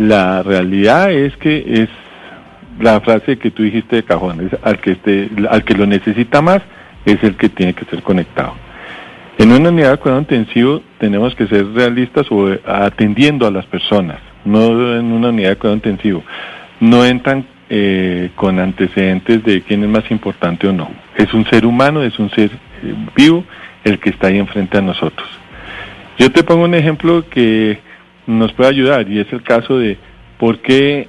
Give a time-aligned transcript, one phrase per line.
[0.00, 1.88] La realidad es que es
[2.80, 6.40] la frase que tú dijiste de cajón, es al que esté, al que lo necesita
[6.40, 6.62] más
[7.04, 8.54] es el que tiene que ser conectado.
[9.36, 14.20] En una unidad de cuidado intensivo tenemos que ser realistas o atendiendo a las personas,
[14.46, 16.24] no en una unidad de cuidado intensivo.
[16.80, 20.90] No entran eh, con antecedentes de quién es más importante o no.
[21.14, 22.50] Es un ser humano, es un ser
[22.82, 23.44] eh, vivo
[23.84, 25.28] el que está ahí enfrente a nosotros.
[26.18, 27.89] Yo te pongo un ejemplo que
[28.26, 29.96] nos puede ayudar y es el caso de
[30.38, 31.08] por qué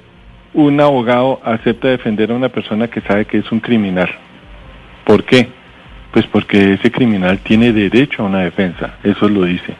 [0.54, 4.10] un abogado acepta defender a una persona que sabe que es un criminal.
[5.04, 5.48] ¿Por qué?
[6.12, 9.74] Pues porque ese criminal tiene derecho a una defensa, eso lo dice.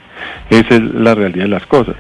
[0.49, 1.97] Esa es la realidad de las cosas.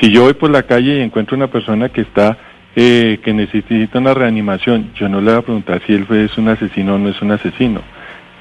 [0.00, 2.36] Si yo voy por la calle y encuentro una persona que está
[2.76, 6.48] eh, que necesita una reanimación, yo no le voy a preguntar si él es un
[6.48, 7.80] asesino o no es un asesino.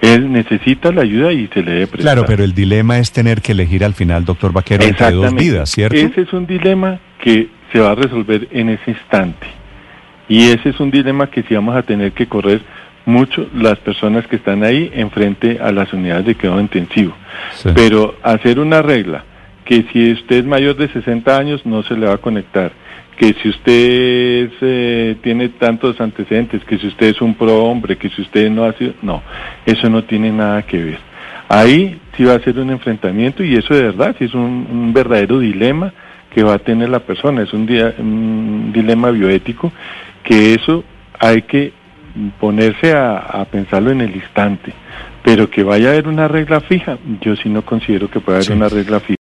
[0.04, 2.14] Él necesita la ayuda y se le debe prestar.
[2.14, 5.70] Claro, pero el dilema es tener que elegir al final, doctor Vaquero, entre dos vidas,
[5.70, 5.96] ¿cierto?
[5.96, 9.48] Ese es un dilema que se va a resolver en ese instante.
[10.28, 12.62] Y ese es un dilema que sí vamos a tener que correr
[13.06, 17.16] mucho las personas que están ahí enfrente a las unidades de cuidado intensivo.
[17.74, 19.24] Pero hacer una regla
[19.66, 22.72] que si usted es mayor de 60 años no se le va a conectar,
[23.18, 28.10] que si usted eh, tiene tantos antecedentes, que si usted es un pro hombre, que
[28.10, 29.22] si usted no ha sido, no,
[29.66, 31.00] eso no tiene nada que ver.
[31.50, 35.40] Ahí sí va a ser un enfrentamiento y eso de verdad sí es un, verdadero
[35.40, 35.94] dilema
[36.34, 37.70] que va a tener la persona, es un,
[38.00, 39.72] un dilema bioético
[40.24, 40.84] que eso
[41.20, 41.74] hay que
[42.40, 44.74] ponerse a, pensarlo en el instante.
[45.24, 48.52] Pero que vaya a haber una regla fija, yo sí no considero que pueda haber
[48.52, 49.23] una regla fija.